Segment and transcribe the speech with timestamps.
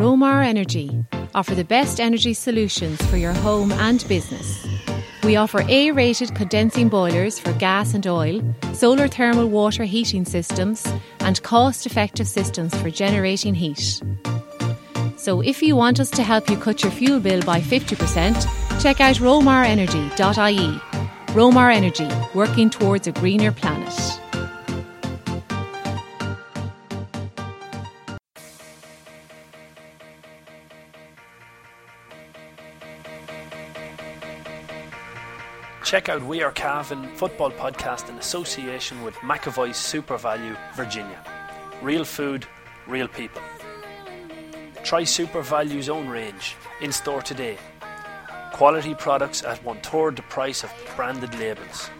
[0.00, 4.66] Romar Energy offer the best energy solutions for your home and business.
[5.24, 8.40] We offer A rated condensing boilers for gas and oil,
[8.72, 10.86] solar thermal water heating systems,
[11.20, 14.00] and cost effective systems for generating heat.
[15.18, 19.02] So if you want us to help you cut your fuel bill by 50%, check
[19.02, 20.80] out romarenergy.ie.
[21.34, 24.19] Romar Energy, working towards a greener planet.
[35.90, 41.20] Check out We Are Cavan football podcast in association with McAvoy SuperValu, Virginia.
[41.82, 42.46] Real food,
[42.86, 43.42] real people.
[44.84, 47.58] Try SuperValu's own range in store today.
[48.52, 51.90] Quality products at one third the price of branded labels.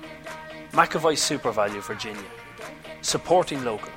[0.70, 2.30] McAvoy SuperValu, Virginia.
[3.02, 3.90] Supporting local.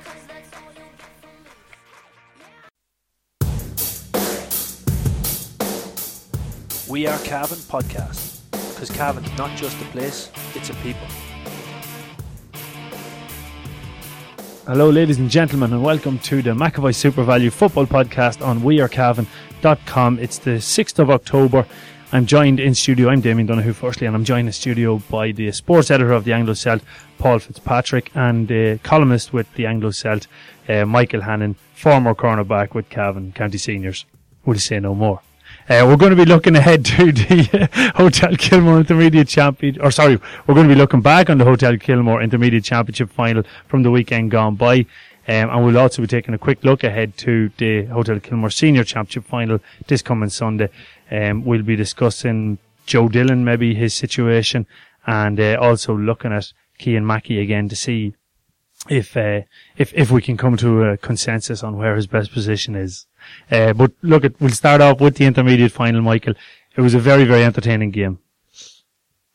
[6.88, 8.33] We Are Cavan podcast
[8.84, 11.06] because Cavan's not just a place, it's a people.
[14.66, 20.18] Hello, ladies and gentlemen, and welcome to the McAvoy SuperValu Football Podcast on wearecavan.com.
[20.18, 21.66] It's the 6th of October.
[22.12, 23.08] I'm joined in studio.
[23.08, 26.34] I'm Damien Donahue, firstly, and I'm joined in studio by the sports editor of the
[26.34, 26.82] Anglo Celt,
[27.18, 30.26] Paul Fitzpatrick, and the columnist with the Anglo Celt,
[30.68, 34.04] uh, Michael Hannon, former cornerback with Cavan County Seniors.
[34.44, 35.20] We'll say no more.
[35.66, 40.20] Uh, we're going to be looking ahead to the Hotel Kilmore Intermediate Championship, or sorry,
[40.46, 43.90] we're going to be looking back on the Hotel Kilmore Intermediate Championship final from the
[43.90, 44.80] weekend gone by.
[45.26, 48.84] Um, and we'll also be taking a quick look ahead to the Hotel Kilmore Senior
[48.84, 50.68] Championship final this coming Sunday.
[51.10, 54.66] Um, we'll be discussing Joe Dillon, maybe his situation,
[55.06, 58.14] and uh, also looking at Cian Mackey again to see
[58.90, 59.40] if uh,
[59.78, 63.06] if if we can come to a consensus on where his best position is.
[63.50, 66.34] Uh, but look, at, we'll start off with the intermediate final, Michael.
[66.76, 68.18] It was a very very entertaining game.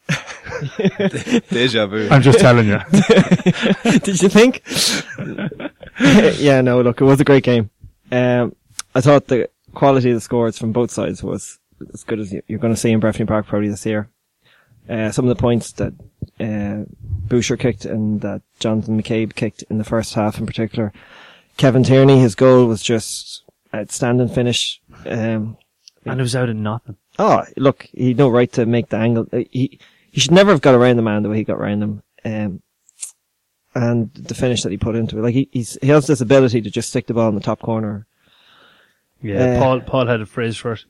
[1.49, 2.09] Deja vu.
[2.09, 2.79] I'm just telling you.
[3.99, 4.63] Did you think?
[6.39, 7.69] yeah, no, look, it was a great game.
[8.11, 8.55] Um,
[8.95, 11.59] I thought the quality of the scores from both sides was
[11.93, 14.09] as good as you're going to see in Breffni Park probably this year.
[14.89, 15.93] Uh, some of the points that
[16.39, 20.91] uh, Boucher kicked and that Jonathan McCabe kicked in the first half in particular.
[21.57, 23.43] Kevin Tierney, his goal was just
[23.73, 24.81] outstanding finish.
[25.05, 25.57] Um,
[26.05, 26.97] and it was out of nothing.
[27.17, 29.27] Oh, look, he no right to make the angle.
[29.31, 29.79] Uh, He
[30.11, 32.03] he should never have got around the man the way he got around him.
[32.25, 32.61] Um,
[33.75, 36.61] and the finish that he put into it, like he he's, he has this ability
[36.61, 38.07] to just stick the ball in the top corner.
[39.21, 40.85] Yeah, Uh, Paul Paul had a phrase for it.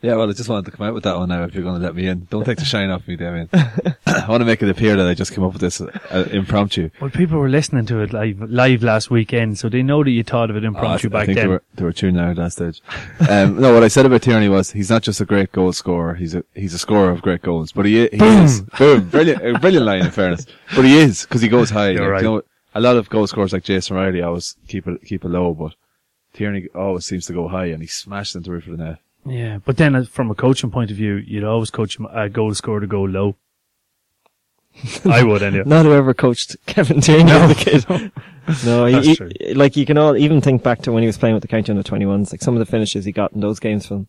[0.00, 1.80] Yeah, well, I just wanted to come out with that one now if you're going
[1.80, 2.28] to let me in.
[2.30, 3.48] Don't take the shine off me, Damien.
[3.52, 6.90] I want to make it appear that I just came up with this uh, impromptu.
[7.00, 10.22] Well, people were listening to it live live last weekend, so they know that you
[10.22, 11.46] thought of it Oh, I, impromptu I back think then.
[11.46, 12.80] They were, they were tuning out at that stage.
[13.28, 16.14] Um, no, what I said about Tierney was he's not just a great goal scorer.
[16.14, 17.72] He's a he's a scorer of great goals.
[17.72, 20.46] But he, he is boom, brilliant, a brilliant line in fairness.
[20.76, 21.90] But he is because he goes high.
[21.90, 22.22] You're Like, right.
[22.22, 22.42] you know,
[22.76, 25.74] a lot of goal scorers like Jason Riley always keep it keep it low, but
[26.32, 28.98] Tierney always seems to go high and he smashed into the roof of the net.
[29.26, 32.54] Yeah, but then uh, from a coaching point of view, you'd always coach a goal
[32.54, 33.36] scorer to go low.
[35.04, 35.64] I would anyway.
[35.66, 37.86] Not whoever coached Kevin Tierney as a kid.
[38.64, 39.30] no, he, That's he- true.
[39.54, 41.70] like you can all even think back to when he was playing with the county
[41.70, 44.06] under 21s, like some of the finishes he got in those games from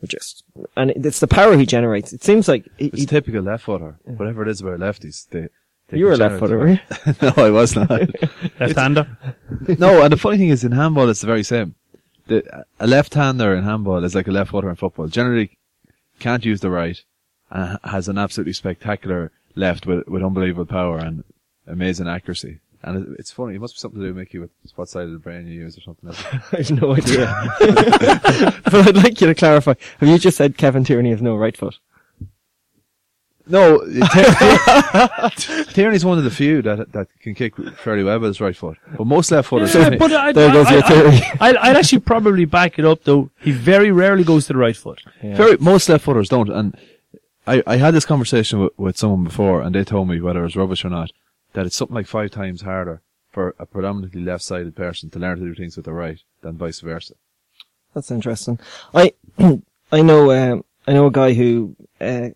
[0.00, 0.44] were just,
[0.76, 2.12] and it's the power he generates.
[2.12, 3.98] It seems like he, It's he, typical left footer.
[4.04, 5.48] Whatever it is about lefties, they.
[5.88, 6.78] they you were a left footer, were you?
[7.22, 7.90] no, I was not.
[7.90, 9.18] Left-hander.
[9.78, 11.74] no, and the funny thing is in handball it's the very same.
[12.28, 15.08] The, a left-hander in handball is like a left footer in football.
[15.08, 15.58] Generally
[16.18, 17.02] can't use the right
[17.50, 21.24] and has an absolutely spectacular left with, with unbelievable power and
[21.66, 22.60] amazing accuracy.
[22.82, 25.04] And it, it's funny, it must be something to do, with Mickey, with what side
[25.06, 26.08] of the brain you use or something.
[26.08, 26.24] Else.
[26.52, 27.26] I have no idea.
[28.64, 29.74] but I'd like you to clarify.
[29.98, 31.78] Have you just said Kevin Tierney has no right foot?
[33.48, 33.78] No,
[35.36, 38.56] Tier- Tierney's one of the few that that can kick fairly well with his right
[38.56, 38.78] foot.
[38.96, 41.20] But most left footers, Yeah, but I, There goes I, your I- theory.
[41.40, 43.30] I, I'd actually probably back it up though.
[43.40, 45.00] He very rarely goes to the right foot.
[45.22, 45.36] Yeah.
[45.36, 46.48] Very, most left footers don't.
[46.50, 46.76] And
[47.46, 50.44] I, I had this conversation with, with someone before and they told me whether it
[50.44, 51.10] was rubbish or not,
[51.54, 53.00] that it's something like five times harder
[53.32, 56.80] for a predominantly left-sided person to learn to do things with the right than vice
[56.80, 57.14] versa.
[57.94, 58.58] That's interesting.
[58.94, 59.12] I
[59.92, 62.30] I know um, I know a guy who uh,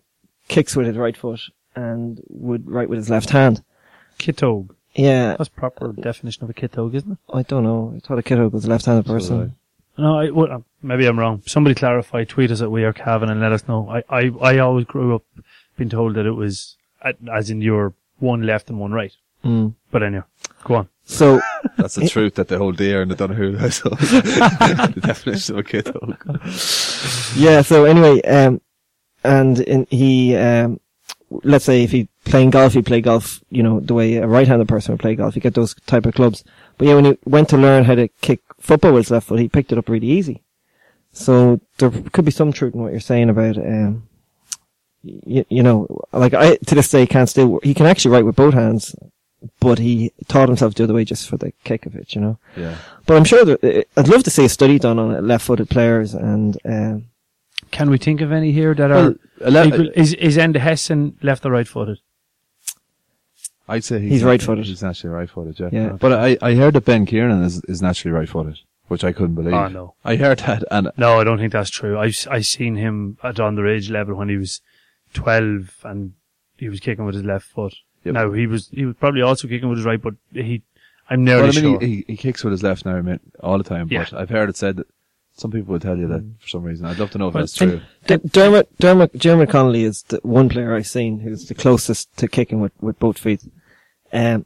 [0.47, 1.41] kicks with his right foot
[1.75, 3.63] and would write with his left hand.
[4.19, 4.69] Ciotóg.
[4.95, 7.17] Yeah, That's proper definition of a ciotóg, isn't it?
[7.33, 7.93] I don't know.
[7.95, 9.55] I thought a ciotóg was a left-handed person.
[9.97, 11.41] No, I, well, uh, maybe I'm wrong.
[11.45, 12.23] Somebody clarify.
[12.23, 13.89] Tweet us at We Are Cavan and let us know.
[13.89, 15.23] I, I, I always grew up
[15.77, 16.77] being told that it was
[17.31, 19.13] as in your one left and one right.
[19.43, 19.73] Mm.
[19.91, 20.23] But anyway,
[20.63, 20.89] Go on.
[21.05, 21.41] So
[21.77, 23.97] That's the truth that they hold dear in the Donahue household.
[23.99, 27.35] the definition of a ciotóg.
[27.35, 27.61] yeah.
[27.61, 28.61] So anyway, um,
[29.23, 30.79] and in, he, um,
[31.29, 34.67] let's say if he playing golf, he play golf, you know, the way a right-handed
[34.67, 35.35] person would play golf.
[35.35, 36.43] You get those type of clubs.
[36.77, 39.39] But yeah, when he went to learn how to kick football with his left foot,
[39.39, 40.41] he picked it up really easy.
[41.11, 44.07] So there could be some truth in what you're saying about, um,
[45.03, 48.35] you, you know, like I to this day can't still he can actually write with
[48.35, 48.95] both hands,
[49.59, 52.39] but he taught himself the other way just for the kick of it, you know.
[52.55, 52.77] Yeah.
[53.05, 56.57] But I'm sure that I'd love to see a study done on left-footed players and.
[56.63, 57.05] Um,
[57.73, 59.89] Can we think of any here that Well, are ele- equal?
[59.95, 61.99] Is is Enda Hessen left or right footed?
[63.67, 64.65] I'd say he's, He's right-footed.
[64.65, 65.69] He's naturally right-footed, yeah.
[65.71, 65.89] Yeah.
[65.93, 68.59] But I, I heard that Ben Kieran is, is naturally right-footed,
[68.89, 69.53] which I couldn't believe.
[69.53, 69.95] Oh, no.
[70.03, 71.97] I heard that, and No, I don't think that's true.
[71.97, 74.61] I I seen him at underage level when he was
[75.13, 76.13] twelve and
[76.57, 77.75] he was kicking with his left foot.
[78.03, 78.13] Yep.
[78.13, 80.61] Now he was he was probably also kicking with his right, but he
[81.09, 81.79] I'm well, nearly I mean, sure.
[81.79, 83.87] he, he, he kicks with his left now I mean, all the time.
[83.87, 84.87] But I've heard it said that
[85.35, 86.85] some people would tell you that for some reason.
[86.85, 87.81] I'd love to know if that's true.
[88.05, 92.27] D- Diarmuid, Diarmuid, Diarmuid Connolly is the one player I've seen who's the closest to
[92.27, 93.43] kicking with, with both feet.
[94.11, 94.45] Um,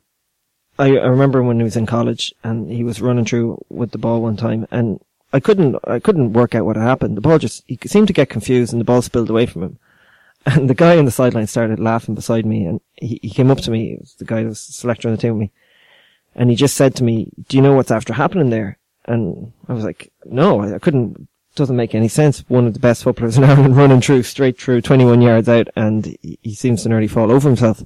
[0.79, 3.97] I, I remember when he was in college and he was running through with the
[3.97, 5.01] ball one time and
[5.33, 7.17] I couldn't, I couldn't work out what had happened.
[7.17, 9.79] The ball just, he seemed to get confused and the ball spilled away from him.
[10.45, 13.57] And the guy on the sideline started laughing beside me and he, he came up
[13.61, 15.51] to me, it was the guy that was selector on the team with me,
[16.35, 18.77] and he just said to me, do you know what's after happening there?
[19.07, 22.43] And I was like, no, I, I couldn't, doesn't make any sense.
[22.47, 26.05] One of the best footballers in Ireland running through, straight through, 21 yards out, and
[26.05, 27.83] he, he seems to nearly fall over himself.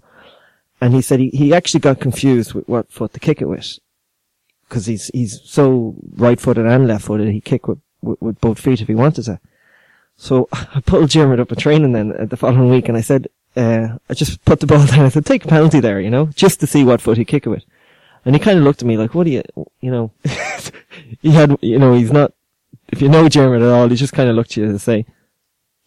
[0.81, 3.79] And he said he, he actually got confused with what foot to kick it with.
[4.69, 8.87] Cause he's, he's so right-footed and left-footed, he kick with, with, with both feet if
[8.87, 9.39] he wanted to.
[10.15, 13.27] So I pulled Diarmuid up a training then uh, the following week and I said,
[13.55, 15.05] uh, I just put the ball down.
[15.05, 17.45] I said, take a penalty there, you know, just to see what foot he kick
[17.45, 17.65] it with.
[18.25, 19.43] And he kind of looked at me like, what do you,
[19.79, 20.11] you know,
[21.21, 22.33] he had, you know, he's not,
[22.89, 25.05] if you know Diarmuid at all, he just kind of looked at you and say,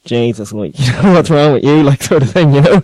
[0.05, 2.81] Jesus, like, you know, what's wrong with you, like, sort of thing, you know?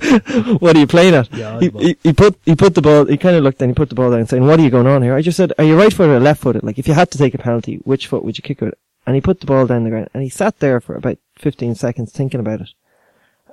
[0.61, 1.33] what are you playing at?
[1.35, 3.75] Yeah, he, he, he put, he put the ball, he kind of looked and he
[3.75, 5.15] put the ball down and saying, what are you going on here?
[5.15, 6.63] I just said, are you right footed or left footed?
[6.63, 8.75] Like, if you had to take a penalty, which foot would you kick with?
[9.07, 11.75] And he put the ball down the ground and he sat there for about 15
[11.75, 12.71] seconds thinking about it.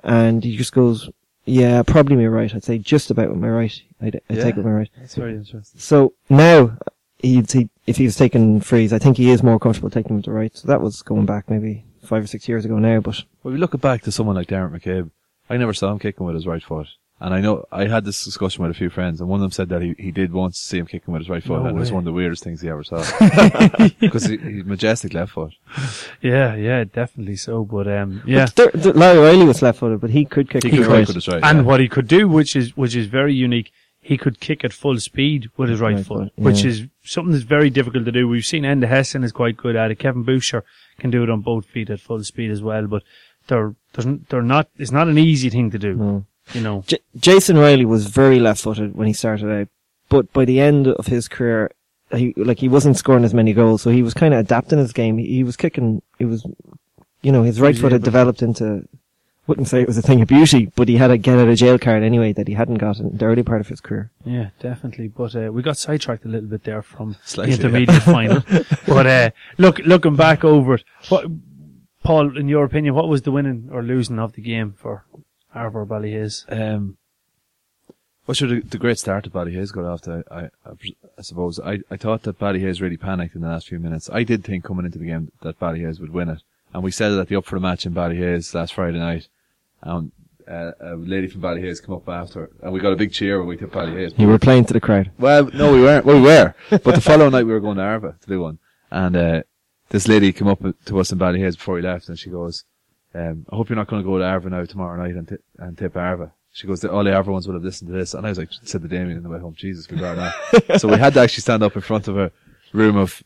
[0.04, 1.10] And he just goes,
[1.48, 2.54] yeah, probably my right.
[2.54, 3.82] I'd say just about with my right.
[4.00, 4.42] I'd, I'd Yeah.
[4.44, 4.90] take it with my right.
[4.98, 5.80] That's very interesting.
[5.80, 6.76] So now,
[7.18, 10.16] he'd, he, if he was taking frees, I think he is more comfortable taking them
[10.16, 10.56] with the right.
[10.56, 13.58] So that was going back maybe five or six years ago now, but Well, we
[13.60, 15.10] look back to someone like Darren McCabe.
[15.50, 16.88] I never saw him kicking with his right foot.
[17.20, 19.50] And I know, I had this discussion with a few friends, and one of them
[19.50, 21.76] said that he, he did once see him kicking with his right foot, No and
[21.76, 23.02] it was one of the weirdest things he ever saw.
[24.00, 25.52] Because he, he's majestic left foot.
[26.22, 27.64] yeah, yeah, definitely so.
[27.64, 30.62] But um, yeah, But there, there, Larry Riley was left footed, but he could kick
[30.62, 31.06] He could right right.
[31.06, 31.42] with his right.
[31.42, 31.64] and yeah.
[31.64, 34.98] what he could do, which is which is very unique, he could kick at full
[35.00, 36.70] speed with his right, Right foot, foot, which yeah.
[36.70, 38.28] is something that's very difficult to do.
[38.28, 39.98] We've seen Enda Hessen is quite good at it.
[39.98, 40.64] Kevin Boucher
[40.98, 43.02] can do it on both feet at full speed as well, but
[43.48, 44.68] they're they're, they're not.
[44.78, 45.94] It's not an easy thing to do.
[45.94, 46.26] No.
[46.54, 49.68] You know, J- Jason Riley was very left footed when he started out,
[50.08, 51.70] but by the end of his career,
[52.10, 54.92] he, like, he wasn't scoring as many goals, so he was kind of adapting his
[54.92, 55.18] game.
[55.18, 56.46] He, he was kicking, he was,
[57.20, 58.88] you know, his right was foot had developed into,
[59.46, 61.56] wouldn't say it was a thing of beauty, but he had a get out of
[61.56, 64.10] jail card anyway that he hadn't got in the early part of his career.
[64.24, 65.08] yeah, definitely.
[65.08, 68.42] But uh, we got sidetracked a little bit there from Slightly, the intermediate final.
[68.86, 71.26] But uh, look, looking back over it, what,
[72.02, 75.04] Paul, in your opinion, what was the winning or losing of the game for
[75.58, 76.44] Arva Ballyhaise?
[76.50, 76.96] Um,
[78.24, 80.22] what should the, the great start of Ballyhaise got off to?
[80.30, 80.72] I, I,
[81.18, 84.08] I suppose I, I thought that Ballyhaise really panicked in the last few minutes.
[84.12, 87.12] I did think coming into the game that Ballyhaise would win it, and we said
[87.12, 89.28] it at the up for the match in Ballyhaise last Friday night.
[89.82, 90.12] And
[90.46, 93.48] uh, a lady from Ballyhaise came up after, and we got a big cheer when
[93.48, 94.18] we took Ballyhaise.
[94.18, 95.10] You were playing to the crowd.
[95.18, 96.04] Well, no, we weren't.
[96.04, 96.54] Well, we were.
[96.70, 98.58] But the following night we were going to Arva to do one.
[98.90, 99.42] And, uh,
[99.90, 102.64] this lady came up to us in Ballyhaise before we left and she goes,
[103.14, 105.36] um, I hope you're not going to go to Arva now tomorrow night and, t-
[105.58, 106.32] and tip Arva.
[106.52, 108.14] She goes, all the Arva ones would have listened to this.
[108.14, 110.34] And I was like, said to Damien on the way home, Jesus, we not.
[110.78, 112.32] so we had to actually stand up in front of a
[112.72, 113.22] room of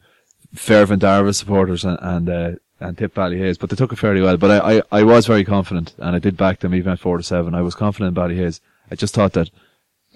[0.55, 4.37] fervent Arva supporters and, and, uh, and tip Ballyhaise, but they took it fairly well.
[4.37, 7.17] But I, I, I was very confident and I did back them even at four
[7.17, 7.55] to seven.
[7.55, 8.61] I was confident in Ballyhaise.
[8.91, 9.51] I just thought that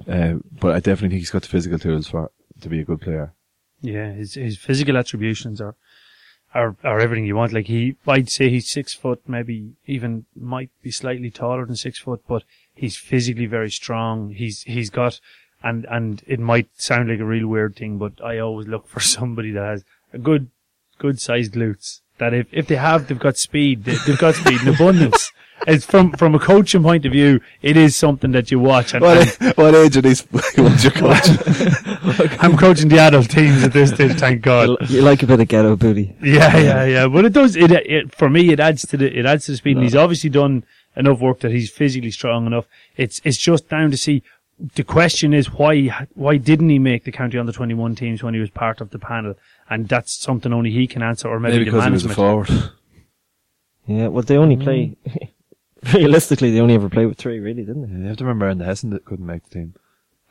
[0.08, 3.02] uh, but I definitely think he's got the physical tools for to be a good
[3.02, 3.34] player.
[3.82, 5.76] Yeah, his his physical attributions are
[6.54, 7.54] are are everything you want.
[7.54, 12.00] Like he, I'd say he's six foot, maybe even might be slightly taller than six
[12.00, 14.32] foot, but he's physically very strong.
[14.32, 15.20] He's he's got,
[15.64, 19.00] and and it might sound like a real weird thing, but I always look for
[19.16, 20.50] somebody that has a good
[20.98, 22.02] good sized glutes.
[22.18, 23.84] That if if they have, they've got speed.
[23.84, 25.32] They, they've got speed in abundance.
[25.68, 28.94] It's from from a coaching point of view, it is something that you watch.
[28.94, 30.22] And, and What, what age are these?
[30.32, 31.28] What's your coach?
[32.42, 34.70] I'm coaching the adult teams at this stage, thank God.
[34.90, 36.16] You, you like a bit of ghetto booty.
[36.24, 37.08] Yeah, yeah, yeah.
[37.08, 37.56] But it does.
[37.58, 39.76] It, it for me, it adds to the it adds to the speed.
[39.76, 40.64] And he's obviously done
[40.96, 42.66] enough work that he's physically strong enough.
[42.96, 44.24] It's it's just down to see.
[44.76, 48.34] The question is why why didn't he make the county under twenty one teams when
[48.34, 49.36] he was part of the panel?
[49.70, 52.08] And that's something only he can answer, or maybe, Maybe the because he was a
[52.08, 52.48] management.
[52.48, 52.72] forward.
[53.86, 54.96] Yeah, well, they only play.
[55.06, 55.30] Mm.
[55.94, 58.00] realistically, they only ever played with three, really, didn't they?
[58.02, 59.74] You have to remember Aaron Hessen that couldn't make the team.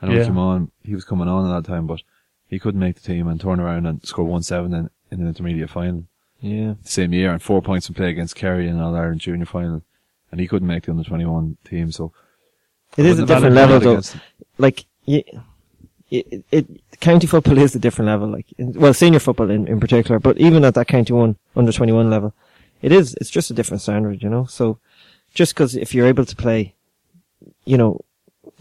[0.00, 0.20] I know Yeah.
[0.20, 2.02] he came on, he was coming on at that time, but
[2.48, 5.28] he couldn't make the team and turn around and score one seven in, in an
[5.28, 6.04] intermediate final
[6.40, 6.74] Yeah.
[6.82, 9.82] same year and four points in play against Kerry in All Ireland junior final,
[10.30, 11.90] and he couldn't make the under twenty one team.
[11.92, 12.12] So
[12.96, 14.18] It is a different level, it though.
[14.58, 15.22] Like, you,
[16.10, 16.66] it, it,
[17.00, 18.28] county football is a different level.
[18.28, 21.72] Like, in, well, senior football in, in particular, but even at that county one, under
[21.72, 22.32] 21 level,
[22.82, 24.44] it is, it's just a different standard, you know?
[24.44, 24.78] So,
[25.36, 26.74] just because if you're able to play,
[27.64, 28.00] you know,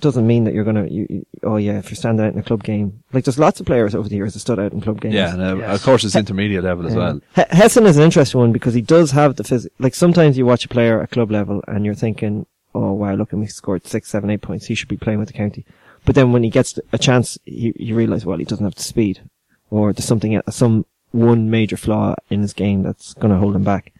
[0.01, 2.44] doesn't mean that you're gonna, you, you, oh yeah, if you're standing out in a
[2.44, 3.01] club game.
[3.13, 5.15] Like, there's lots of players over the years that stood out in club games.
[5.15, 5.75] Yeah, and uh, Yes.
[5.79, 7.00] of course it's intermediate level as Yeah.
[7.00, 7.22] well.
[7.36, 10.46] He- Hessen is an interesting one because he does have the phys- like sometimes you
[10.46, 13.48] watch a player at club level and you're thinking, oh wow, look at him, he
[13.48, 14.65] scored six, seven, eight points.
[14.65, 15.65] He should be playing with the county.
[16.03, 18.84] But then when he gets a chance, you, you realize, well, he doesn't have the
[18.84, 19.22] speed
[19.70, 23.63] or there's something, some one major flaw in his game that's going to hold him
[23.63, 23.94] back.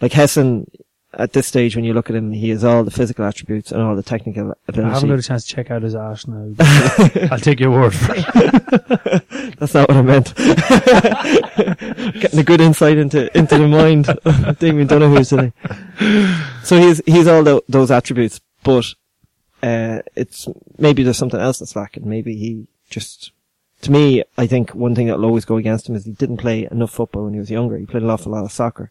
[0.00, 0.70] Like Hessen,
[1.18, 3.82] at this stage, when you look at him, he has all the physical attributes and
[3.82, 5.08] all the technical I haven't ability.
[5.08, 6.54] got a chance to check out his arse now.
[7.32, 9.54] I'll take your word for it.
[9.58, 10.34] That's not what I meant.
[12.20, 15.52] Getting a good insight into into the mind of Damien Donahue today.
[16.62, 18.86] So he's he's all tho- those attributes, but
[19.62, 20.46] uh, it's
[20.78, 22.08] maybe there's something else that's lacking.
[22.08, 23.32] Maybe he just.
[23.82, 26.66] To me, I think one thing that'll always go against him is he didn't play
[26.68, 27.76] enough football when he was younger.
[27.76, 28.90] He played an awful lot of soccer,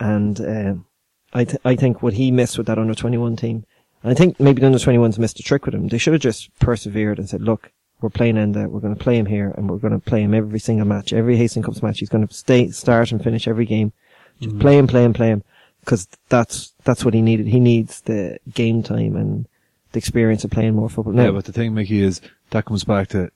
[0.00, 0.86] and um,
[1.32, 3.64] I th- I think what he missed with that under twenty one team,
[4.02, 5.88] and I think maybe the under 21s missed a trick with him.
[5.88, 9.16] They should have just persevered and said, look, we're playing Enda, we're going to play
[9.18, 11.98] him here, and we're going to play him every single match, every Hastings Cups match.
[11.98, 13.92] He's going to stay, start and finish every game.
[14.40, 14.60] Just mm-hmm.
[14.60, 15.42] play him, play him, play him.
[15.84, 17.46] Cause that's, that's what he needed.
[17.46, 19.48] He needs the game time and
[19.92, 21.14] the experience of playing more football.
[21.14, 22.20] Yeah, but the thing, Mickey, is
[22.50, 23.30] that comes back to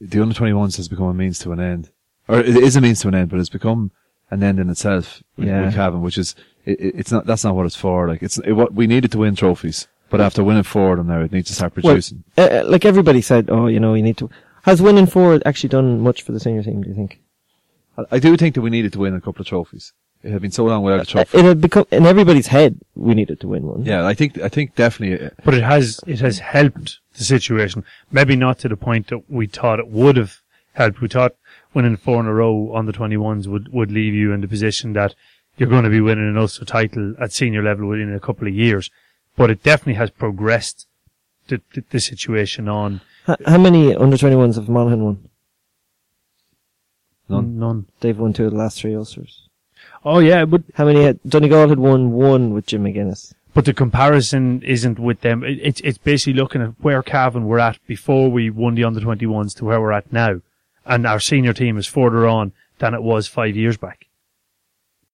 [0.00, 1.90] the under 21s has become a means to an end.
[2.28, 3.92] Or it is a means to an end, but it's become
[4.30, 5.66] an end in itself with, Yeah.
[5.66, 6.34] with Cavan, which is,
[6.66, 8.08] it, it- it's not, that's not what it's for.
[8.08, 11.06] Like, it's, it, what, we needed to win trophies, but after winning four of them
[11.08, 12.24] now, it needs to start producing.
[12.36, 14.28] uh, uh, like everybody said, oh, you know, you need to,
[14.64, 17.20] has winning four actually done much for the senior team, do you think?
[17.96, 19.92] I, I do think that we needed to win a couple of trophies.
[20.22, 21.38] It had been so long without a Uh, trophy.
[21.38, 23.84] It had become, in everybody's head, we needed to win one.
[23.84, 27.84] Yeah, I think, I think definitely, uh, But it has it has helped the situation.
[28.10, 30.40] Maybe not to the point that we thought it would have
[30.72, 31.00] helped.
[31.00, 31.36] We thought
[31.74, 34.48] winning four in a row on the twenty ones would, would leave you in the
[34.48, 35.14] position that
[35.56, 38.54] you're going to be winning an Ulster title at senior level within a couple of
[38.54, 38.90] years.
[39.36, 40.86] But it definitely has progressed
[41.48, 45.28] the, the, the situation on H- how many under 21s have Monaghan won?
[47.28, 47.44] None.
[47.44, 47.86] Mm, none.
[48.00, 49.48] They've won two of the last three Ulsters.
[50.04, 53.34] Oh yeah, but How many had, Donegal had won one with Jim McGuinness.
[53.54, 55.42] But the comparison isn't with them.
[55.42, 59.00] It, it's it's basically looking at where Cavan were at before we won the under
[59.00, 60.40] 21s to where we're at now.
[60.84, 64.05] And our senior team is further on than it was five years back.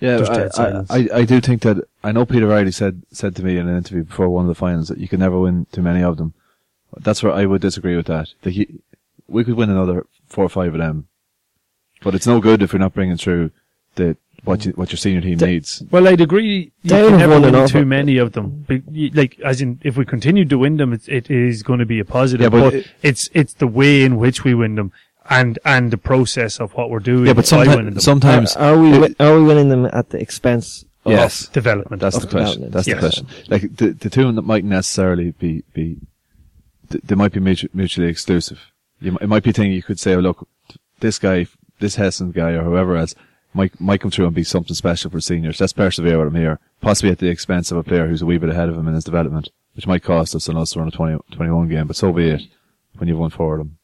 [0.00, 0.90] Yeah, Just dead I, I, silence.
[0.90, 3.76] I, I do think that I know Peter Riley said said to me in an
[3.76, 6.34] interview before one of the finals that you can never win too many of them.
[6.98, 8.28] That's where I would disagree with that.
[8.42, 8.68] That he,
[9.26, 11.08] we could win another four or five of them,
[12.02, 13.50] but it's no good if we're not bringing through
[13.96, 15.82] the what you, what your senior team needs.
[15.90, 16.70] Well, I'd agree.
[16.82, 17.84] You Down can never one win too over.
[17.84, 18.64] many of them.
[18.68, 21.80] But you- Like, as in, if we continue to win them, it's, it is going
[21.80, 22.44] to be a positive.
[22.44, 24.92] Yeah, but but it- it's it's the way in which we win them,
[25.30, 27.26] and and the process of what we're doing.
[27.26, 27.98] Yeah, but by them.
[28.00, 30.84] sometimes sometimes Are, are we wi- are we winning them at the expense?
[31.04, 32.00] Of, yes, development.
[32.02, 32.70] That's Of the question.
[32.70, 32.96] That's yes.
[32.96, 33.26] the question.
[33.48, 35.98] Like the the two that might necessarily be be
[36.90, 38.72] they might be mutually exclusive.
[39.00, 40.48] You, mi- it might be a thing you could say, oh look,
[41.00, 41.46] this guy,
[41.78, 43.14] this Hessen guy, or whoever else
[43.54, 45.60] might might come through and be something special for seniors.
[45.60, 48.38] Let's persevere with him here, possibly at the expense of a player who's a wee
[48.38, 50.92] bit ahead of him in his development, which might cost us unless we're on a
[50.92, 51.86] 20, 21 game.
[51.86, 52.42] But so be it.
[52.96, 53.77] When you've won four of them.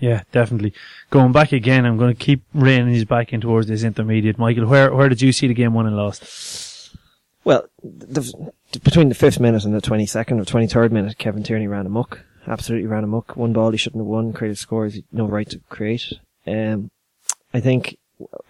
[0.00, 0.72] Yeah, definitely.
[1.10, 4.38] Going back again, I'm going to keep reining these back in towards this intermediate.
[4.38, 6.96] Michael, where where did you see the game won and lost?
[7.44, 8.52] Well, the,
[8.82, 11.86] between the fifth minute and the twenty second or twenty third minute, Kevin Tierney ran
[11.86, 12.24] amok.
[12.46, 13.36] Absolutely ran amok.
[13.36, 14.32] One ball he shouldn't have won.
[14.32, 16.14] Created scores he no right to create.
[16.46, 16.90] Um,
[17.52, 17.98] I think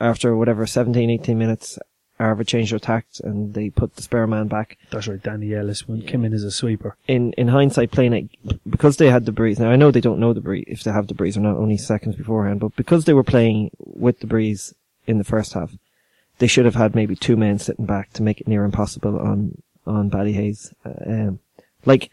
[0.01, 1.79] after whatever 17, 18 minutes,
[2.21, 4.77] Arva changed their tact and they put the spare man back.
[4.91, 6.97] That's right, Danny Ellis when came in as a sweeper.
[7.09, 8.29] in in hindsight playing it
[8.69, 9.59] because they had the breeze.
[9.59, 11.57] Now I know they don't know the breeze if they have the breeze or not
[11.57, 14.75] only seconds beforehand, but because they were playing with the breeze
[15.07, 15.73] in the first half,
[16.39, 19.61] they should have had maybe two men sitting back to make it near impossible on
[19.87, 20.73] on Ballyhaise.
[20.85, 21.39] Uh, Um,
[21.87, 22.11] like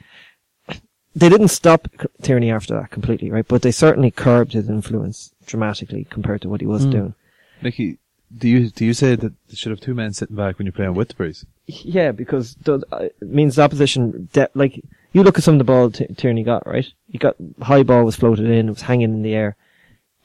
[1.15, 3.47] they didn't stop C- Tierney after that completely, right?
[3.47, 6.91] But they certainly curbed his influence dramatically compared to what he was Mm.
[6.91, 7.13] doing.
[7.61, 7.97] Mickey,
[8.35, 10.73] do you do you say that they should have two men sitting back when you're
[10.73, 11.45] playing with the breeze?
[11.67, 14.81] Yeah, because the, uh, it means the opposition, de- like,
[15.11, 16.87] you look at some of the ball T- Tierney got, right?
[17.09, 19.57] He got, high ball was floated in, it was hanging in the air.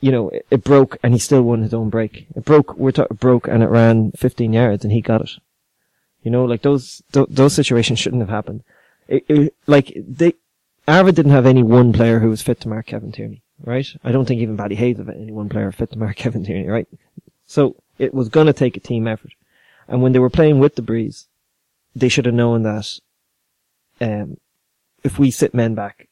[0.00, 2.28] You know, it, it broke and he still won his own break.
[2.36, 5.30] It broke, we're broke and it ran 15 yards and he got it.
[6.22, 8.62] You know, like those, th- those situations shouldn't have happened.
[9.08, 10.34] It, it, like, they,
[10.86, 13.86] Arva didn't have any one player who was fit to mark Kevin Tierney, right?
[14.04, 16.86] I don't think even Ballyhaise had any one player fit to mark Kevin Tierney, right?
[17.46, 19.32] So, it was gonna take a team effort.
[19.88, 21.26] And when they were playing with the breeze,
[21.94, 22.98] they should have known that
[24.00, 24.38] um,
[25.04, 26.08] if we sit men back,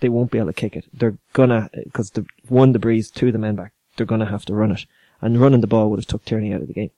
[0.00, 0.86] they won't be able to kick it.
[0.92, 3.72] They're gonna because the one the breeze, two the men back.
[3.96, 4.86] They're gonna have to run it,
[5.20, 6.90] and running the ball would have took Tierney out of the game.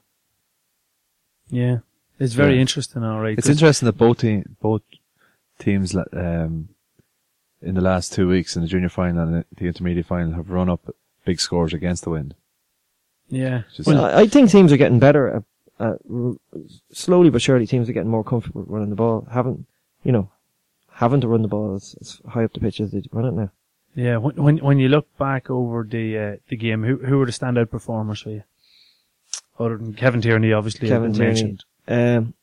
[1.49, 1.79] Yeah,
[2.19, 2.61] it's very Yeah.
[2.61, 3.03] interesting.
[3.03, 4.83] All right, it's interesting that both team, both
[5.59, 6.69] teams um,
[7.61, 10.69] in the last two weeks in the junior final and the intermediate final have run
[10.69, 10.95] up
[11.25, 12.35] big scores against the wind.
[13.33, 15.29] Yeah, Just- well, I, I think teams are getting better.
[15.37, 15.43] At,
[15.81, 16.35] at, r-
[16.93, 19.27] slowly but surely, teams are getting more comfortable running the ball.
[19.33, 19.67] Haven't
[20.05, 20.31] you know?
[20.93, 23.33] Having to run the ball as, as high up the pitch as they run it
[23.33, 23.51] now.
[23.95, 24.19] yeah.
[24.19, 27.33] When when when you look back over the uh, the game, who who were the
[27.33, 28.43] standout performers for you?
[29.59, 30.89] Other than Kevin Tierney, obviously.
[30.89, 31.29] Kevin Tierney.
[31.33, 31.65] mentioned.
[31.89, 32.35] Um,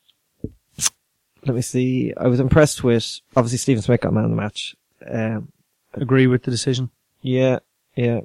[1.45, 2.13] let me see.
[2.17, 4.75] I was impressed with obviously Stephen Smith got man of the match.
[5.07, 5.51] Um,
[5.93, 6.89] Agree with the decision.
[7.21, 7.59] Yeah,
[7.95, 8.21] yeah.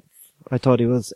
[0.51, 1.13] I thought he was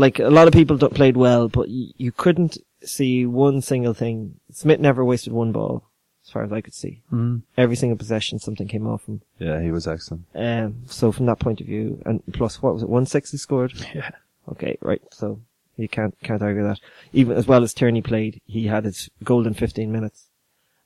[0.00, 3.94] like a lot of people d- played well, but y- you couldn't see one single
[3.94, 4.40] thing.
[4.50, 5.84] Smith never wasted one ball,
[6.24, 7.02] as far as I could see.
[7.12, 7.42] Mm.
[7.56, 9.20] Every single possession, something came off him.
[9.38, 10.24] Yeah, he was excellent.
[10.34, 12.88] Um, so from that point of view, and plus, what was it?
[12.88, 13.72] One six he scored.
[13.94, 14.10] Yeah.
[14.50, 15.02] Okay, right.
[15.12, 15.40] So
[15.76, 16.80] you can't can't argue that.
[17.12, 20.26] Even as well as Tierney played, he had his golden fifteen minutes,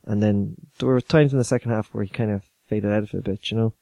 [0.04, 3.04] and then there were times in the second half where he kind of faded out
[3.04, 3.50] of it a bit.
[3.50, 3.72] You know.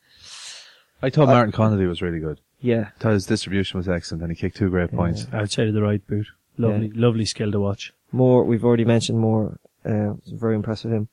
[1.05, 2.39] I thought Martin Connolly was really good.
[2.63, 2.91] Yeah.
[2.97, 5.27] I thought his distribution was excellent and he kicked two great points.
[5.33, 7.93] Outside of the right boot, lovely, lovely skill to watch.
[8.13, 9.59] More, we've already mentioned more.
[9.85, 11.09] Uh, was very impressed with him.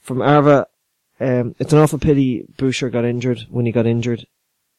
[0.00, 0.68] From Arva,
[1.20, 3.46] um, it's an awful pity Boucher got injured.
[3.50, 4.26] When he got injured,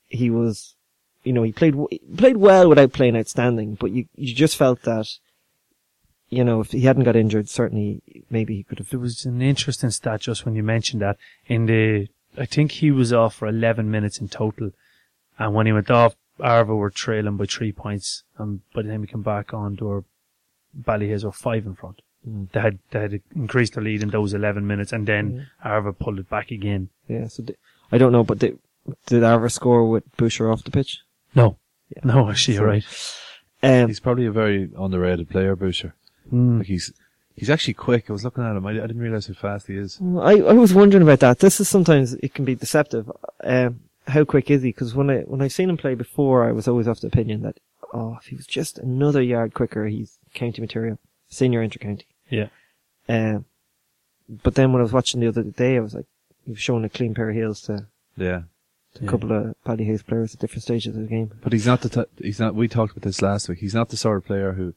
[0.08, 0.76] he was,
[1.24, 3.76] you know, he played he played well without playing outstanding.
[3.76, 5.08] But you you just felt that,
[6.30, 8.90] you know, if he hadn't got injured, certainly maybe he could have.
[8.90, 11.18] There was an interesting stat just when you mentioned that.
[11.48, 12.08] In the,
[12.38, 14.72] I think he was off for 11 minutes in total.
[15.40, 18.24] And when he went off, Arva were trailing by three points.
[18.38, 20.04] And by the time he came back on, they were,
[20.80, 22.02] Ballyhaise were five in front.
[22.28, 22.52] Mm.
[22.52, 26.20] They had, they had increased their lead in those 11 minutes and then Arva pulled
[26.20, 26.90] it back again.
[27.08, 27.28] Yeah.
[27.28, 27.56] So di-
[27.92, 28.60] I don't know, but did,
[29.08, 31.00] did Arva score with Boucher off the pitch?
[31.34, 31.58] No.
[31.96, 32.02] Yeah.
[32.04, 32.86] No, actually, you're right.
[33.64, 35.96] Um, He's probably a very underrated player, Boucher.
[36.32, 36.60] Mm.
[36.60, 36.94] Like he's
[37.36, 38.10] he's actually quick.
[38.10, 38.66] I was looking at him.
[38.66, 40.00] I, I didn't realize how fast he is.
[40.02, 41.40] I, I was wondering about that.
[41.40, 43.12] This is sometimes it can be deceptive.
[43.44, 44.70] Um, how quick is he?
[44.70, 47.42] Because when I when I seen him play before, I was always of the opinion
[47.44, 47.60] that
[47.94, 52.04] oh, if he was just another yard quicker, he's county material, senior intercounty.
[52.30, 52.48] Yeah.
[53.08, 53.46] Um,
[54.44, 56.06] but then when I was watching the other day, I was like,
[56.46, 58.44] he was showing a clean pair of heels to, Yeah.
[58.94, 59.08] to Yeah.
[59.08, 61.32] a couple of Ballyhaise players at different stages of the game.
[61.42, 62.54] But he's not the t- he's not.
[62.56, 63.60] We talked about this last week.
[63.60, 64.74] He's not the sort of player who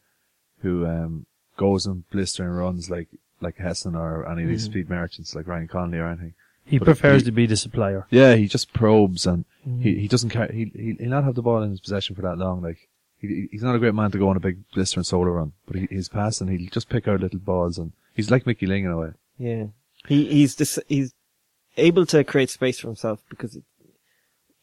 [0.60, 3.08] who um goes and blistering runs like
[3.40, 4.70] like Hessen or any of these Mm.
[4.70, 6.34] speed merchants like Ryan Conley or anything.
[6.72, 8.06] He But prefers he- to be the supplier.
[8.11, 9.80] Yeah, he just probes and Mm.
[9.80, 10.48] he, he doesn't care.
[10.52, 12.62] He, he, he'll not have the ball in his possession for that long.
[12.62, 12.88] Like,
[13.20, 15.76] he, he's not a great man to go on a big blistering solo run, but
[15.76, 16.48] he, he's passing.
[16.48, 19.11] He'll just pick out little balls and he's like Mickey Ling in a way.
[19.38, 19.66] Yeah,
[20.08, 21.14] he he's this, he's
[21.76, 23.62] able to create space for himself because it,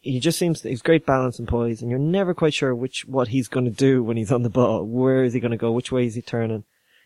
[0.00, 3.28] he just seems he's great balance and poise, and you're never quite sure which what
[3.28, 4.84] he's going to do when he's on the ball.
[4.84, 5.72] Where is he going to go?
[5.72, 6.64] Which way is he turning?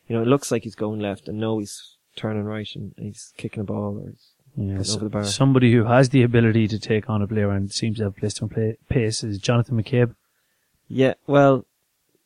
[0.09, 3.33] You know, it looks like he's going left, and no, he's turning right, and he's
[3.37, 5.25] kicking a ball or he's Yeah, so- over the bar.
[5.25, 8.49] somebody who has the ability to take on a player and seems to have blistering
[8.49, 10.14] play, pace is Jonathan McCabe,
[10.88, 11.14] yeah.
[11.27, 11.67] Well,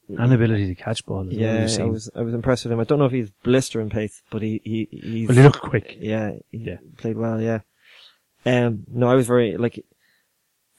[0.08, 1.26] and ability to catch ball.
[1.28, 2.80] As yeah, I was I was impressed with him.
[2.80, 5.96] I don't know if he's blistering pace, but he he he's Well, he looked quick.
[6.00, 6.76] Yeah, he Yeah.
[6.96, 7.40] played well.
[7.40, 7.60] Yeah.
[8.46, 9.84] Um, no, I was very like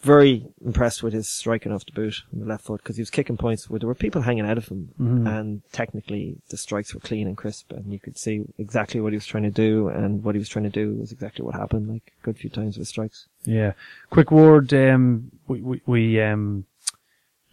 [0.02, 3.10] very impressed with his striking off the boot on the left foot because he was
[3.10, 5.28] kicking points where there were people hanging out of him, Mhm.
[5.28, 9.18] and technically the strikes were clean and crisp, and you could see exactly what he
[9.18, 11.90] was trying to do, and what he was trying to do was exactly what happened.
[11.90, 13.28] Like a good few times with strikes.
[13.44, 13.74] Yeah.
[14.10, 14.74] Quick word.
[14.74, 16.66] Um, we, we, we um,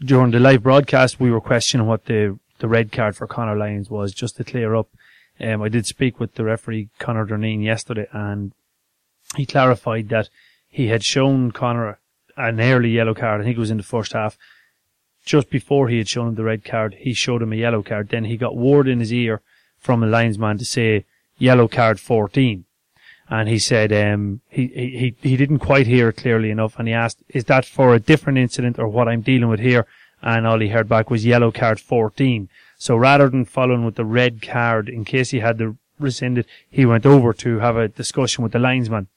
[0.00, 3.90] during the live broadcast, we were questioning what the the red card for Connor Lyons
[3.90, 4.88] was, just to clear up.
[5.38, 8.52] Um, I did speak with the referee Connor Durneen yesterday, and
[9.36, 10.30] he clarified that
[10.68, 11.98] he had shown Connor
[12.36, 13.40] an early yellow card.
[13.40, 14.36] I think it was in the first half.
[15.24, 18.10] Just before he had shown him the red card, he showed him a yellow card.
[18.10, 19.42] Then he got word in his ear
[19.78, 21.04] from a linesman to say
[21.38, 22.64] yellow card 14
[23.28, 26.94] and he said um, he, he he didn't quite hear it clearly enough, and he
[26.94, 29.86] asked, "Is that for a different incident or what I'm dealing with here?"
[30.22, 32.48] And all he heard back was yellow card 14.
[32.78, 36.46] So rather than following with the red card in case he had to rescind it,
[36.70, 39.08] he went over to have a discussion with the linesman,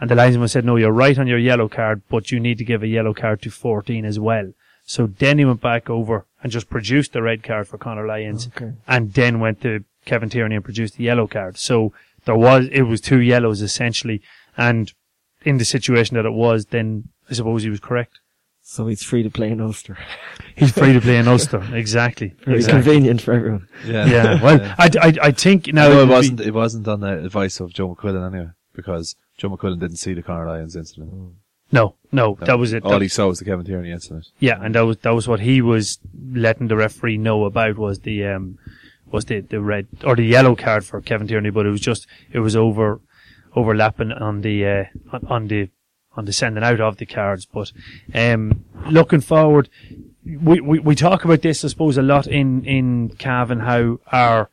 [0.00, 2.64] and the linesman said, "No, you're right on your yellow card, but you need to
[2.64, 4.52] give a yellow card to 14 as well."
[4.86, 8.48] So then he went back over and just produced the red card for Connor Lyons
[8.48, 8.72] Okay.
[8.86, 11.56] and then went to Kevin Tierney and produced the yellow card.
[11.56, 11.94] So
[12.26, 14.20] there was, it was two yellows essentially.
[14.58, 14.92] And
[15.42, 18.20] in the situation that it was, then I suppose he was correct.
[18.60, 19.96] So he's free to play in Ulster.
[20.56, 21.62] He's free to play in Ulster.
[21.74, 22.28] Exactly.
[22.44, 22.82] Very exactly.
[22.82, 23.68] convenient for everyone.
[23.84, 24.06] Yeah.
[24.06, 24.42] Yeah.
[24.42, 25.88] Well, I, I, I think now.
[25.88, 26.40] no, would it wasn't.
[26.40, 30.22] It wasn't on the advice of Joe McQuillan anyway, because Joe McQuillan didn't see the
[30.22, 31.12] Conor Lyons incident.
[31.72, 32.84] No, no, that was it.
[32.84, 34.28] All That- he saw was the Kevin Tierney incident.
[34.38, 35.98] Yeah, and that was that was what he was
[36.32, 38.58] letting the referee know about was the um
[39.10, 42.06] was the the red or the yellow card for Kevin Tierney, but it was just
[42.32, 43.00] it was over
[43.56, 45.70] overlapping on the uh, on, on the
[46.16, 47.44] on the sending out of the cards.
[47.46, 47.72] But
[48.14, 49.68] um looking forward,
[50.24, 54.48] we, we we talk about this I suppose a lot in in Cavan how our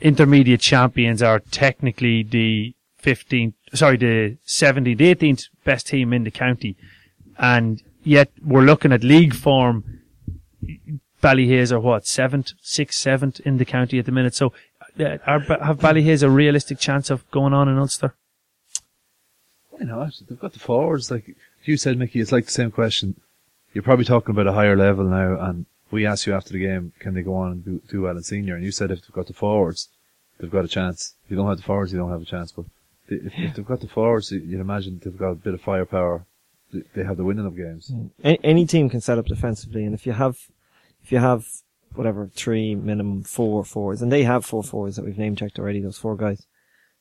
[0.00, 6.76] intermediate champions are technically the 15th sorry the 17th, 18th best team in the county
[7.38, 10.00] and yet we're looking at league form.
[11.22, 14.34] Ballyhaise are what seventh, sixth, seventh in the county at the minute.
[14.34, 14.52] So,
[14.98, 18.14] uh, are, have Ballyhaise a realistic chance of going on in Ulster?
[19.70, 20.14] Why not?
[20.28, 21.10] They've got the forwards.
[21.10, 23.20] Like you said, Mickey, it's like the same question.
[23.72, 26.92] You're probably talking about a higher level now, and we asked you after the game,
[26.98, 28.56] can they go on and do, do well in senior?
[28.56, 29.88] And you said if they've got the forwards,
[30.38, 31.14] they've got a chance.
[31.24, 32.52] If you don't have the forwards, you don't have a chance.
[32.52, 32.66] But
[33.08, 36.24] if, if they've got the forwards, you- you'd imagine they've got a bit of firepower.
[36.72, 37.90] They- They have the winning of games.
[38.24, 40.36] A- any team can set up defensively, and if you have,
[41.02, 41.46] if you have
[41.94, 45.80] whatever three minimum four fours, and they have four fours that we've name checked already,
[45.80, 46.46] those four guys,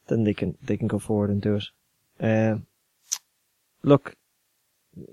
[0.08, 1.66] then they can they can go forward and do it.
[2.20, 2.66] Um,
[3.84, 4.16] look,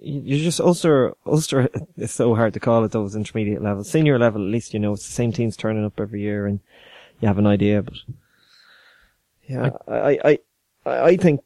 [0.01, 3.91] you you just Ulster Ulster is so hard to call at those intermediate levels.
[3.91, 6.61] Senior level, at least you know it's the same teams turning up every year, and
[7.21, 7.83] you have an idea.
[7.83, 7.95] But
[9.49, 10.39] yeah, I I I,
[10.87, 11.41] I think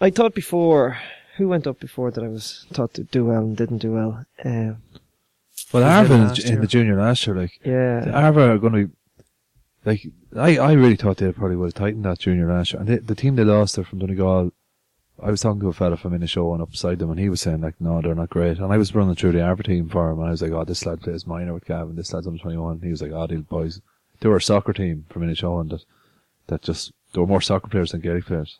[0.00, 0.98] I thought before
[1.36, 4.24] who went up before that I was thought to do well and didn't do well.
[4.44, 4.82] Um,
[5.72, 8.92] Well, Arva in, in the junior last year, like yeah, Arva are going to be
[9.84, 12.80] like I, I really thought they probably would have tightened that junior last year.
[12.80, 14.52] And they, the team they lost are from Donegal.
[15.22, 17.60] I was talking to a fella from Inishowen up beside them, and he was saying
[17.60, 18.58] like, no, they're not great.
[18.58, 20.64] And I was running through the Arva team for him, and I was like, oh,
[20.64, 21.94] this lad plays minor with Cavan.
[21.94, 22.80] This lad's under twenty one.
[22.80, 23.80] He was like, oh, these boys,
[24.20, 25.84] they were a soccer team from Inishowen that
[26.48, 28.58] that just there were more soccer players than Gaelic players.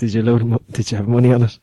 [0.00, 0.42] Did you load?
[0.44, 1.58] Mo- did you have money on it?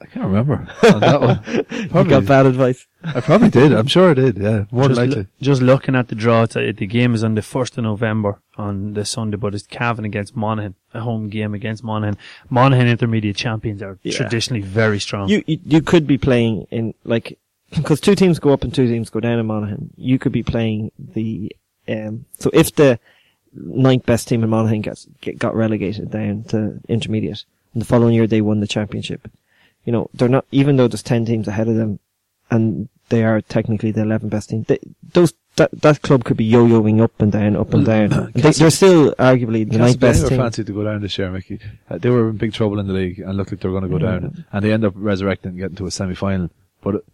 [0.00, 0.54] I can't remember
[0.92, 1.40] on that one.
[2.04, 2.86] You got bad advice.
[3.02, 3.72] I probably did.
[3.72, 4.36] I'm sure I did.
[4.38, 5.16] Yeah, more just, likely.
[5.16, 8.94] lo- just looking at the draw, the game is on the 1st of November on
[8.94, 12.16] the Sunday, but it's Cavan against Monaghan, a home game against Monaghan.
[12.50, 14.12] Monaghan intermediate champions are Yeah.
[14.16, 15.28] traditionally very strong.
[15.28, 17.38] You, you you could be playing in like
[17.70, 19.90] because two teams go up and two teams go down in Monaghan.
[19.96, 21.50] You could be playing the
[21.88, 22.26] um.
[22.38, 22.98] So if the
[23.54, 28.14] ninth best team in Monaghan gets get, got relegated down to intermediate, and the following
[28.14, 29.30] year they won the championship,
[29.84, 31.98] you know they're not even though there's ten teams ahead of them,
[32.50, 34.64] and they are technically the eleven best team.
[34.64, 34.78] They,
[35.12, 38.32] those that that club could be yo-yoing up and down, up and down.
[38.34, 40.38] They, they're still arguably the ninth best team.
[40.38, 41.60] fancied to go down this year, Mickey.
[41.88, 43.90] Uh, they were in big trouble in the league and looked like they were going
[43.90, 44.44] to go down.
[44.52, 46.50] And they end up resurrecting and getting to a semi-final.
[46.82, 47.04] But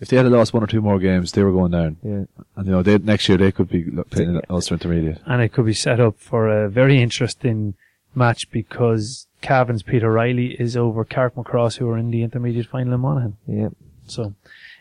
[0.00, 1.96] if they had lost one or two more games, they were going down.
[2.02, 2.24] Yeah.
[2.56, 5.20] And you know, they, next year they could be playing in Ulster Intermediate.
[5.26, 7.74] and it could be set up for a very interesting
[8.14, 13.00] match because Cavan's Peter Riley is over Carrickmacross, who are in the intermediate final in
[13.00, 13.36] Monaghan.
[13.46, 13.68] Yeah.
[14.06, 14.34] So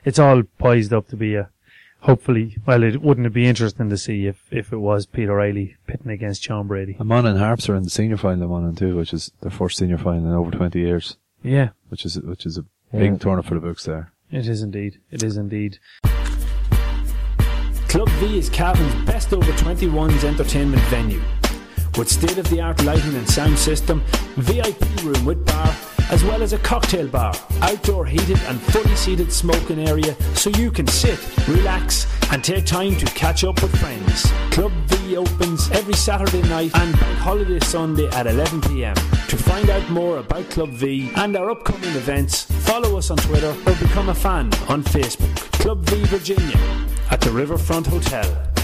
[0.04, 1.50] it's all poised up to be a
[2.02, 2.58] hopefully.
[2.66, 6.12] Well, it wouldn't it be interesting to see if if it was Peter Riley pitting
[6.12, 6.96] against John Brady?
[7.00, 9.78] And Monaghan Harps are in the senior final in Monaghan too, which is their first
[9.78, 13.00] senior final in over 20 years, Yeah, which is, which is a Yeah.
[13.00, 14.12] big tournament for the books there.
[14.36, 15.00] It is indeed.
[15.12, 15.80] It is indeed.
[17.88, 21.22] Club V is Cavan's best over 21s entertainment venue.
[21.98, 24.04] With state of the art lighting and sound system,
[24.36, 25.74] VIP room with bar,
[26.10, 30.72] as well as a cocktail bar, outdoor heated and fully seated smoking area so you
[30.72, 34.32] can sit, relax, and take time to catch up with friends.
[34.52, 38.96] Club V opens every Saturday night and Bank Holiday Sunday at 11pm.
[39.28, 43.56] To find out more about Club V and our upcoming events, follow us on Twitter
[43.66, 45.36] or become a fan on Facebook.
[45.60, 46.58] Club V Virginia
[47.12, 48.55] at the Riverfront Hotel.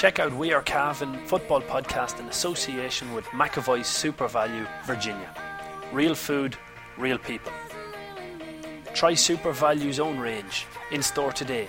[0.00, 5.28] Check out We Are Cavan football podcast in association with McAvoy SuperValu Virginia.
[5.92, 6.56] Real food,
[6.96, 7.52] real people.
[8.94, 11.68] Try SuperValu's own range in store today.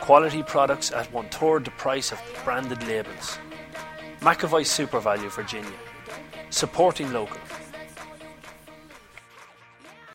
[0.00, 3.38] Quality products at one third the price of branded labels.
[4.18, 5.78] McAvoy SuperValu Virginia.
[6.50, 7.38] Supporting local.